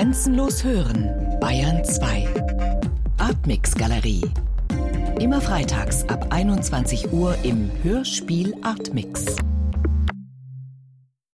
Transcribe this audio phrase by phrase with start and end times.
[0.00, 2.24] Grenzenlos hören, Bayern 2.
[3.18, 4.22] Artmix Galerie.
[5.20, 9.36] Immer freitags ab 21 Uhr im Hörspiel Artmix.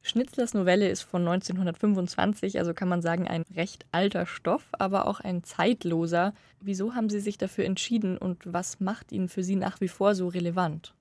[0.01, 5.20] Schnitzlers Novelle ist von 1925, also kann man sagen ein recht alter Stoff, aber auch
[5.20, 6.34] ein zeitloser.
[6.59, 10.16] Wieso haben Sie sich dafür entschieden und was macht ihn für Sie nach wie vor
[10.16, 10.95] so relevant?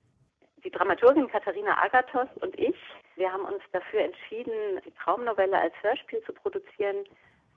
[0.63, 2.77] Die Dramaturgin Katharina Agathos und ich,
[3.15, 4.53] wir haben uns dafür entschieden,
[4.85, 6.97] die Traumnovelle als Hörspiel zu produzieren,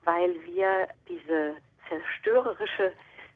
[0.09, 1.55] weil wir diese
[1.87, 2.91] zerstörerische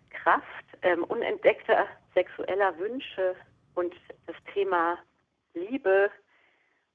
[0.09, 3.35] Kraft ähm, unentdeckter sexueller Wünsche
[3.75, 3.93] und
[4.25, 4.97] das Thema
[5.53, 6.09] Liebe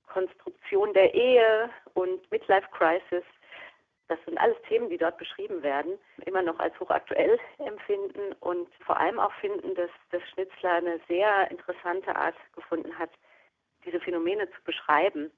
[0.09, 3.23] Konstruktion der Ehe und Midlife Crisis.
[4.09, 8.99] Das sind alles Themen, die dort beschrieben werden, immer noch als hochaktuell empfinden und vor
[8.99, 13.11] allem auch finden, dass, dass Schnitzler eine sehr interessante Art gefunden hat,
[13.85, 15.31] diese Phänomene zu beschreiben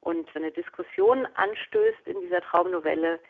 [0.00, 3.20] und eine Diskussion anstößt in dieser Traumnovelle,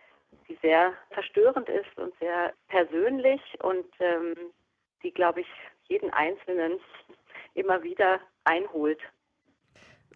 [0.49, 4.35] die sehr verstörend ist und sehr persönlich und ähm,
[5.02, 5.47] die, glaube ich,
[5.89, 6.79] jeden Einzelnen
[7.55, 9.01] immer wieder einholt.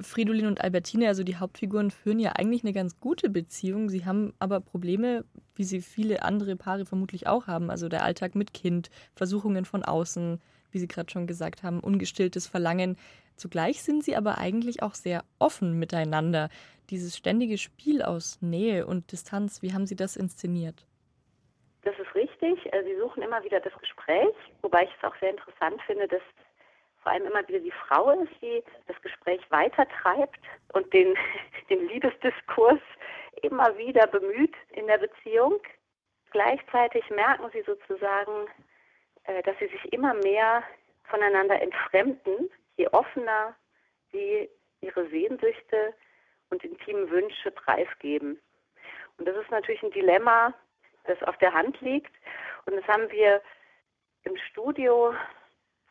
[0.01, 3.89] Fridolin und Albertine, also die Hauptfiguren, führen ja eigentlich eine ganz gute Beziehung.
[3.89, 7.71] Sie haben aber Probleme, wie sie viele andere Paare vermutlich auch haben.
[7.71, 12.47] Also der Alltag mit Kind, Versuchungen von außen, wie Sie gerade schon gesagt haben, ungestilltes
[12.47, 12.97] Verlangen.
[13.37, 16.49] Zugleich sind sie aber eigentlich auch sehr offen miteinander.
[16.91, 20.87] Dieses ständige Spiel aus Nähe und Distanz, wie haben Sie das inszeniert?
[21.83, 22.73] Das ist richtig.
[22.73, 26.23] Äh, sie suchen immer wieder das Gespräch, wobei ich es auch sehr interessant finde, dass
[27.03, 30.41] vor allem immer wieder die Frau ist, die das Gespräch weitertreibt
[30.73, 31.17] und den,
[31.71, 32.81] den Liebesdiskurs
[33.43, 35.61] immer wieder bemüht in der Beziehung.
[36.31, 38.49] Gleichzeitig merken sie sozusagen,
[39.25, 40.63] äh, dass sie sich immer mehr
[41.05, 43.55] voneinander entfremden, je offener
[44.13, 44.49] sie
[44.81, 45.95] ihre Sehnsüchte
[46.51, 48.41] und intimen Wünsche preisgeben.
[49.19, 50.55] Und das ist natürlich ein Dilemma,
[51.05, 52.15] das auf der Hand liegt.
[52.67, 53.43] Und das haben wir
[54.25, 55.15] im Studio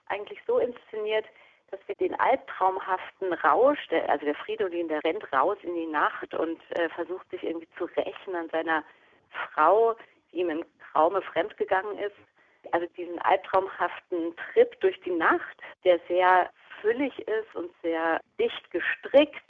[0.07, 1.25] eigentlich so inszeniert,
[1.71, 6.33] dass wir den albtraumhaften Rausch, der, also der Fridolin, der rennt raus in die Nacht
[6.33, 8.83] und äh, versucht sich irgendwie zu rächen an seiner
[9.29, 9.95] Frau,
[10.31, 12.15] die ihm im Traume fremdgegangen ist.
[12.71, 16.49] Also diesen albtraumhaften Trip durch die Nacht, der sehr
[16.81, 19.43] füllig ist und sehr dicht gestrickt,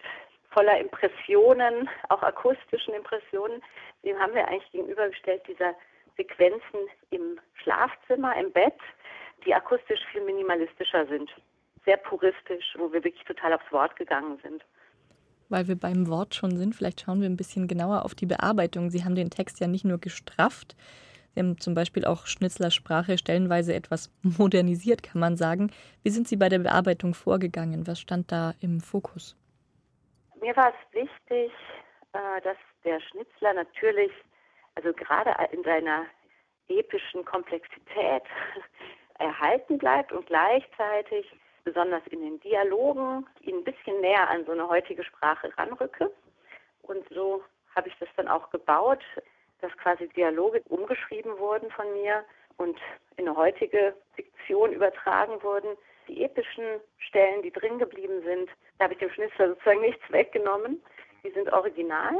[0.52, 3.62] voller Impressionen, auch akustischen Impressionen,
[4.04, 5.76] dem haben wir eigentlich gegenübergestellt dieser
[6.18, 8.80] Sequenzen im Schlafzimmer, im Bett,
[9.46, 11.30] die akustisch viel minimalistischer sind.
[11.86, 14.64] Sehr puristisch, wo wir wirklich total aufs Wort gegangen sind.
[15.50, 18.90] Weil wir beim Wort schon sind, vielleicht schauen wir ein bisschen genauer auf die Bearbeitung.
[18.90, 20.76] Sie haben den Text ja nicht nur gestrafft,
[21.36, 25.72] Sie haben zum Beispiel auch Schnitzlers Sprache stellenweise etwas modernisiert, kann man sagen.
[26.04, 27.88] Wie sind Sie bei der Bearbeitung vorgegangen?
[27.88, 29.36] Was stand da im Fokus?
[30.42, 31.52] Mir war es wichtig,
[32.14, 34.12] äh, dass der Schnitzler natürlich,
[34.76, 36.06] also gerade in seiner
[36.70, 38.24] epischen Komplexität,
[39.20, 41.26] erhalten bleibt und gleichzeitig
[41.64, 46.12] besonders in den Dialogen ihn ein bisschen näher an so eine heutige Sprache ranrücke.
[46.84, 47.44] Und so
[47.76, 49.04] habe ich das dann auch gebaut,
[49.66, 52.24] dass quasi Dialoge umgeschrieben wurden von mir
[52.58, 52.78] und
[53.18, 55.76] in eine heutige Fiktion übertragen wurden.
[56.08, 60.84] Die epischen Stellen, die drin geblieben sind, da habe ich dem Schnitzler sozusagen nichts weggenommen.
[61.24, 62.16] Die sind original.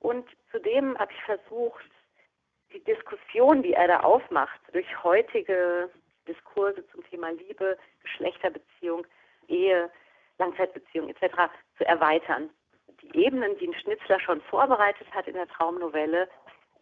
[0.00, 1.90] Und zudem habe ich versucht,
[2.74, 5.88] die Diskussion, die er da aufmacht, durch heutige
[6.28, 9.06] Diskurse zum Thema Liebe, Geschlechterbeziehung,
[9.48, 9.90] Ehe,
[10.38, 11.50] Langzeitbeziehung etc.
[11.78, 12.50] zu erweitern.
[13.00, 16.28] Die Ebenen, die ein Schnitzler schon vorbereitet hat in der Traumnovelle,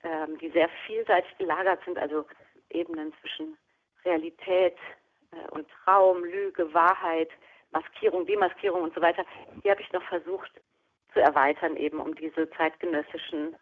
[0.03, 2.25] ähm, die sehr vielseitig gelagert sind, also
[2.71, 3.57] Ebenen zwischen
[4.05, 4.77] Realität
[5.33, 7.31] äh, und Traum, Lüge, Wahrheit,
[7.71, 9.25] Maskierung, Demaskierung und so weiter,
[9.63, 10.51] die habe ich noch versucht
[11.13, 13.57] zu erweitern, eben um diese zeitgenössischen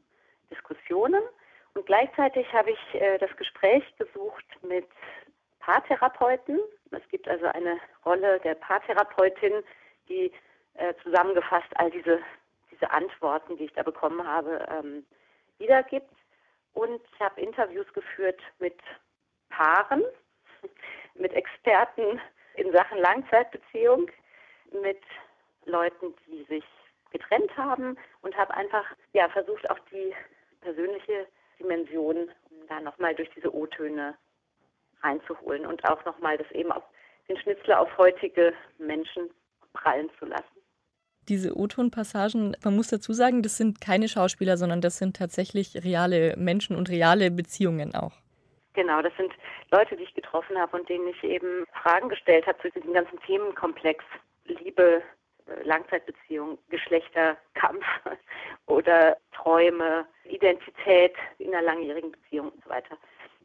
[0.50, 1.22] Diskussionen.
[1.74, 4.86] Und gleichzeitig habe ich äh, das Gespräch gesucht mit
[5.60, 6.58] Paartherapeuten.
[6.90, 9.62] Es gibt also eine Rolle der Paartherapeutin,
[10.08, 10.32] die
[10.74, 12.20] äh, zusammengefasst all diese,
[12.72, 15.06] diese Antworten, die ich da bekommen habe, ähm,
[15.58, 16.10] wiedergibt.
[16.74, 18.78] Und ich habe Interviews geführt mit
[19.48, 20.04] Paaren,
[21.14, 22.20] mit Experten
[22.54, 24.10] in Sachen Langzeitbeziehung,
[24.82, 25.02] mit
[25.64, 26.64] Leuten, die sich
[27.10, 30.14] getrennt haben und habe einfach ja versucht auch die
[30.60, 31.26] persönliche
[31.58, 32.30] Dimension
[32.68, 34.16] da nochmal durch diese O-Töne
[35.02, 36.84] reinzuholen und auch nochmal das eben auf
[37.28, 39.30] den Schnitzler auf heutige Menschen
[39.72, 40.59] prallen zu lassen.
[41.30, 46.34] Diese O-Ton-Passagen, man muss dazu sagen, das sind keine Schauspieler, sondern das sind tatsächlich reale
[46.36, 48.10] Menschen und reale Beziehungen auch.
[48.72, 49.32] Genau, das sind
[49.71, 53.16] Leute, die ich getroffen habe und denen ich eben Fragen gestellt habe zu diesem ganzen
[53.21, 54.04] Themenkomplex
[54.47, 55.03] Liebe,
[55.62, 57.84] Langzeitbeziehung, Geschlechterkampf
[58.66, 62.97] oder Träume, Identität in einer langjährigen Beziehung und so weiter.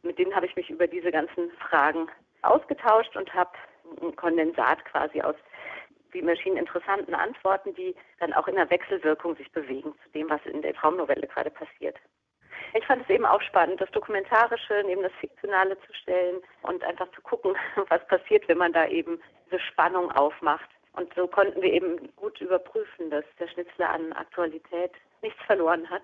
[0.02, 2.08] Mit denen habe ich mich über diese ganzen Fragen
[2.42, 3.52] ausgetauscht und habe
[4.02, 5.36] ein Kondensat quasi aus
[6.12, 10.44] wie Maschinen interessanten Antworten, die dann auch in der Wechselwirkung sich bewegen zu dem, was
[10.46, 11.96] in der Traumnovelle gerade passiert.
[12.74, 17.10] Ich fand es eben auch spannend, das Dokumentarische neben das Fiktionale zu stellen und einfach
[17.12, 17.56] zu gucken,
[17.88, 20.68] was passiert, wenn man da eben diese Spannung aufmacht.
[20.92, 24.92] Und so konnten wir eben gut überprüfen, dass der Schnitzler an Aktualität
[25.22, 26.02] nichts verloren hat,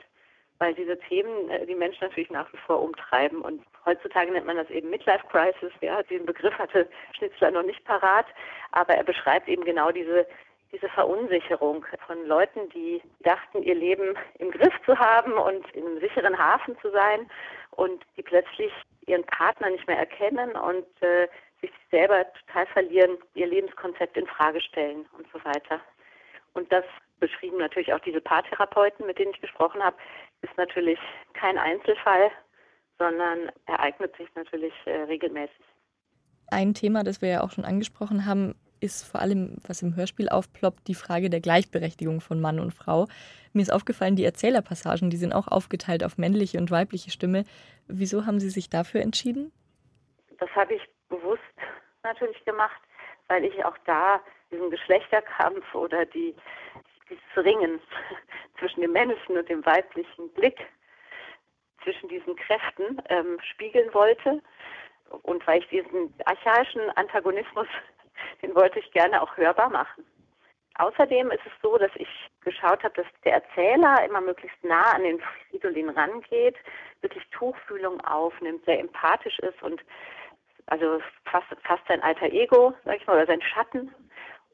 [0.63, 3.43] weil diese Themen äh, die Menschen natürlich nach wie vor umtreiben.
[3.43, 5.73] Und heutzutage nennt man das eben Midlife Crisis.
[5.81, 6.89] Ja, diesen Begriff hatte
[7.19, 8.27] Schnitzler noch nicht parat,
[8.71, 10.25] aber er beschreibt eben genau diese
[10.71, 16.01] diese Verunsicherung von Leuten, die dachten, ihr Leben im Griff zu haben und in einem
[16.01, 17.29] sicheren Hafen zu sein
[17.73, 18.73] und die plötzlich
[19.07, 21.29] ihren Partner nicht mehr erkennen und äh,
[21.61, 25.79] sich selber total verlieren, ihr Lebenskonzept in Frage stellen und so weiter.
[26.55, 26.85] Und das
[27.21, 29.97] beschrieben natürlich auch diese Paartherapeuten, mit denen ich gesprochen habe,
[30.43, 30.99] ist natürlich
[31.35, 32.31] kein Einzelfall,
[32.99, 35.65] sondern ereignet sich natürlich äh, regelmäßig.
[36.51, 40.29] Ein Thema, das wir ja auch schon angesprochen haben, ist vor allem, was im Hörspiel
[40.29, 43.07] aufploppt, die Frage der Gleichberechtigung von Mann und Frau.
[43.53, 47.45] Mir ist aufgefallen, die Erzählerpassagen, die sind auch aufgeteilt auf männliche und weibliche Stimme.
[47.87, 49.53] Wieso haben Sie sich dafür entschieden?
[50.39, 51.43] Das habe ich bewusst
[52.03, 52.81] natürlich gemacht,
[53.29, 56.35] weil ich auch da diesen Geschlechterkampf oder die,
[57.09, 57.81] dieses Ringen
[58.83, 60.59] dem männlichen und dem weiblichen Blick
[61.83, 64.43] zwischen diesen Kräften ähm, spiegeln wollte.
[65.23, 67.67] Und weil ich diesen archaischen Antagonismus
[68.43, 70.05] den wollte ich gerne auch hörbar machen.
[70.77, 72.09] Außerdem ist es so, dass ich
[72.41, 75.21] geschaut habe, dass der Erzähler immer möglichst nah an den
[75.51, 76.57] Fridolin rangeht,
[77.03, 79.83] wirklich Tuchfühlung aufnimmt, sehr empathisch ist und
[80.67, 83.95] also fast, fast sein alter Ego, sag ich mal, oder sein Schatten.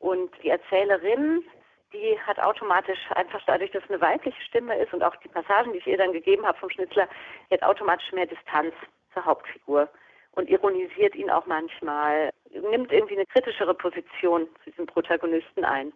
[0.00, 1.44] Und die Erzählerin,
[1.93, 5.73] die hat automatisch einfach dadurch, dass es eine weibliche Stimme ist und auch die Passagen,
[5.73, 7.08] die ich ihr dann gegeben habe vom Schnitzler,
[7.50, 8.75] die hat automatisch mehr Distanz
[9.12, 9.88] zur Hauptfigur
[10.32, 15.93] und ironisiert ihn auch manchmal, nimmt irgendwie eine kritischere Position zu diesem Protagonisten ein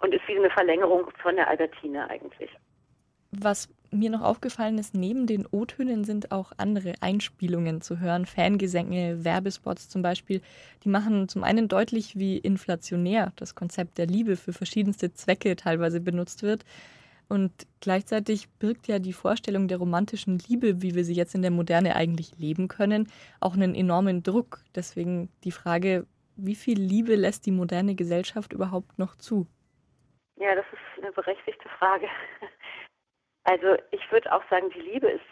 [0.00, 2.50] und ist wie eine Verlängerung von der Albertine eigentlich.
[3.32, 9.24] Was mir noch aufgefallen ist, neben den O-Tönen sind auch andere Einspielungen zu hören, Fangesänge,
[9.24, 10.40] Werbespots zum Beispiel.
[10.84, 16.00] Die machen zum einen deutlich, wie inflationär das Konzept der Liebe für verschiedenste Zwecke teilweise
[16.00, 16.64] benutzt wird.
[17.28, 17.50] Und
[17.80, 21.96] gleichzeitig birgt ja die Vorstellung der romantischen Liebe, wie wir sie jetzt in der Moderne
[21.96, 23.08] eigentlich leben können,
[23.40, 24.60] auch einen enormen Druck.
[24.74, 26.06] Deswegen die Frage,
[26.36, 29.46] wie viel Liebe lässt die moderne Gesellschaft überhaupt noch zu?
[30.36, 32.06] Ja, das ist eine berechtigte Frage.
[33.44, 35.24] Also ich würde auch sagen, die Liebe ist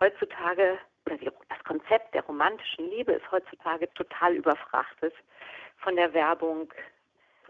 [0.00, 5.14] heutzutage, oder das Konzept der romantischen Liebe ist heutzutage total überfrachtet
[5.78, 6.72] von der Werbung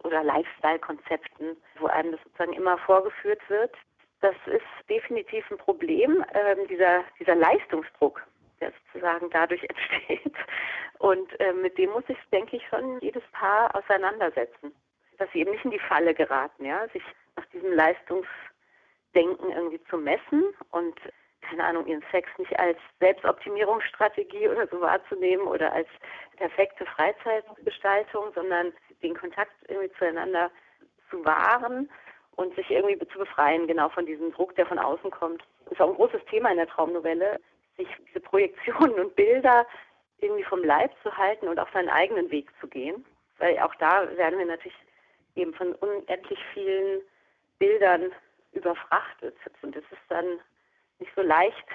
[0.05, 3.75] oder Lifestyle-Konzepten, wo einem das sozusagen immer vorgeführt wird.
[4.21, 8.23] Das ist definitiv ein Problem, äh, dieser, dieser Leistungsdruck,
[8.61, 10.37] der sozusagen dadurch entsteht.
[10.99, 14.73] Und äh, mit dem muss sich, denke ich, schon jedes Paar auseinandersetzen.
[15.19, 17.03] Dass sie eben nicht in die Falle geraten, ja, sich
[17.37, 17.75] nach diesem
[19.13, 20.95] Leistungsdenken irgendwie zu messen und
[21.41, 25.89] keine Ahnung, ihren Sex nicht als Selbstoptimierungsstrategie oder so wahrzunehmen oder als
[26.37, 28.73] perfekte Freizeitgestaltung, sondern
[29.03, 30.51] den Kontakt irgendwie zueinander
[31.11, 31.91] zu wahren
[32.37, 35.43] und sich irgendwie zu befreien, genau von diesem Druck, der von außen kommt.
[35.65, 37.41] Das ist auch ein großes Thema in der Traumnovelle,
[37.77, 39.67] sich diese Projektionen und Bilder
[40.19, 43.05] irgendwie vom Leib zu halten und auf seinen eigenen Weg zu gehen.
[43.39, 44.79] Weil auch da werden wir natürlich
[45.35, 47.01] eben von unendlich vielen
[47.59, 48.13] Bildern
[48.53, 49.37] überfrachtet.
[49.63, 50.41] Und es ist dann
[50.99, 51.67] nicht so leicht,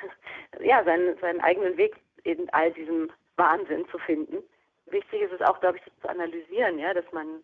[0.60, 4.42] ja, seinen, seinen eigenen Weg in all diesem Wahnsinn zu finden.
[4.86, 7.42] Wichtig ist es auch, glaube ich, das zu analysieren, ja, dass man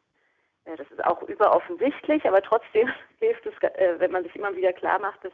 [0.66, 4.73] ja, das ist auch überoffensichtlich, aber trotzdem hilft es, äh, wenn man sich immer wieder
[4.73, 5.32] klar macht, dass,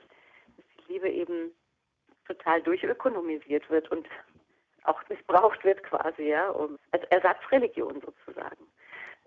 [0.57, 1.53] dass die Liebe eben
[2.27, 4.09] total durchökonomisiert wird und
[4.85, 8.67] auch missbraucht wird quasi, ja, um, als Ersatzreligion sozusagen.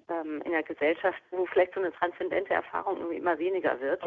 [0.09, 4.01] Ähm, in der Gesellschaft, wo vielleicht so eine transzendente Erfahrung irgendwie immer weniger wird.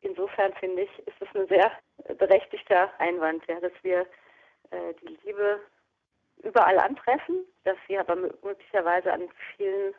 [0.00, 1.70] Insofern finde ich, ist es ein sehr
[2.16, 4.06] berechtigter Einwand, ja, dass wir
[4.70, 5.60] äh, die Liebe
[6.42, 9.94] überall antreffen, dass sie aber möglicherweise an vielen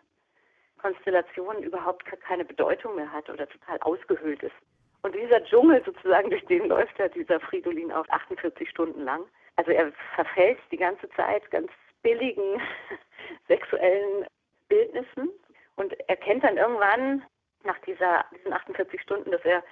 [0.78, 4.56] Konstellationen überhaupt keine Bedeutung mehr hat oder total ausgehöhlt ist.
[5.04, 9.26] Und dieser Dschungel sozusagen, durch den läuft ja dieser Fridolin auch 48 Stunden lang.
[9.58, 11.70] Also er verfällt die ganze Zeit ganz
[12.02, 12.62] billigen
[13.48, 14.26] sexuellen
[14.70, 15.30] Bildnissen
[15.76, 17.26] und erkennt dann irgendwann
[17.64, 19.64] nach dieser, diesen 48 Stunden, dass er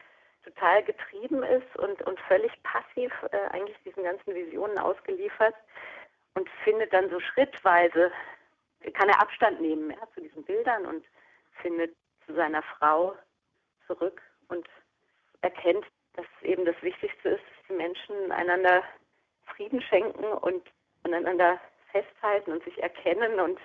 [0.44, 5.56] total getrieben ist und, und völlig passiv äh, eigentlich diesen ganzen Visionen ausgeliefert
[6.36, 8.12] und findet dann so schrittweise
[8.94, 11.06] kann er Abstand nehmen ja, zu diesen Bildern und
[11.62, 13.16] findet zu seiner Frau
[13.86, 14.68] zurück und
[15.42, 18.84] erkennt, dass eben das Wichtigste ist, dass die Menschen einander
[19.56, 20.63] Frieden schenken und
[21.04, 21.60] aneinander
[21.92, 23.60] festhalten und sich erkennen und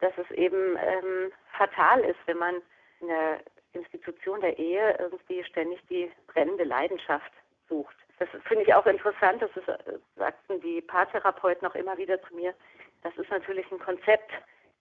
[0.00, 2.56] dass es eben ähm, fatal ist, wenn man
[3.00, 3.40] in der
[3.72, 7.32] Institution der Ehe irgendwie ständig die brennende Leidenschaft
[7.68, 7.96] sucht.
[8.18, 12.34] Das finde ich auch interessant, das ist, äh, sagten die Paartherapeuten auch immer wieder zu
[12.34, 12.54] mir.
[13.02, 14.30] Das ist natürlich ein Konzept,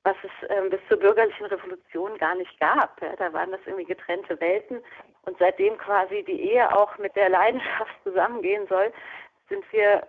[0.04, 3.02] was es ähm, bis zur bürgerlichen Revolution gar nicht gab.
[3.02, 4.82] Ja, da waren das irgendwie getrennte Welten.
[5.24, 8.92] Und seitdem quasi die Ehe auch mit der Leidenschaft zusammengehen soll,
[9.50, 10.08] sind wir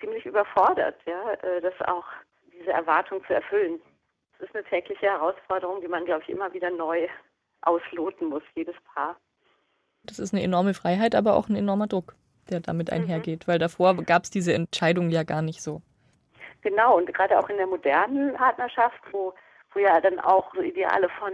[0.00, 2.06] ziemlich überfordert, ja, äh, das auch
[2.52, 3.80] diese Erwartung zu erfüllen.
[4.38, 7.08] Das ist eine tägliche Herausforderung, die man, glaube ich, immer wieder neu
[7.62, 9.16] ausloten muss, jedes Paar.
[10.04, 12.14] Das ist eine enorme Freiheit, aber auch ein enormer Druck,
[12.50, 12.94] der damit mhm.
[12.94, 13.52] einhergeht, mhm.
[13.52, 15.82] weil davor gab es diese Entscheidung ja gar nicht so.
[16.62, 19.32] Genau, und gerade auch in der modernen Partnerschaft, wo,
[19.72, 21.32] wo ja dann auch so Ideale von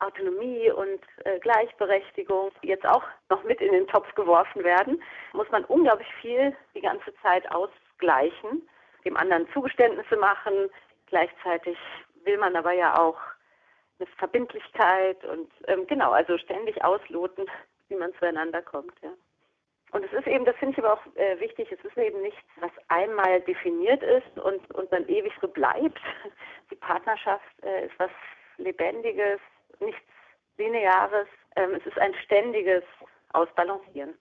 [0.00, 5.64] Autonomie und äh, Gleichberechtigung jetzt auch noch mit in den Topf geworfen werden, muss man
[5.64, 8.62] unglaublich viel die ganze Zeit ausgleichen,
[9.04, 10.70] dem anderen Zugeständnisse machen.
[11.06, 11.76] Gleichzeitig
[12.28, 13.18] will man aber ja auch
[13.98, 17.46] eine Verbindlichkeit und ähm, genau, also ständig ausloten,
[17.88, 18.92] wie man zueinander kommt.
[19.02, 19.10] Ja.
[19.92, 22.44] Und es ist eben, das finde ich aber auch äh, wichtig, es ist eben nichts,
[22.60, 26.00] was einmal definiert ist und, und dann ewig so bleibt.
[26.70, 28.10] Die Partnerschaft äh, ist was
[28.58, 29.40] Lebendiges,
[29.80, 30.02] nichts
[30.58, 31.28] Lineares.
[31.56, 32.84] Ähm, es ist ein ständiges
[33.32, 34.14] Ausbalancieren.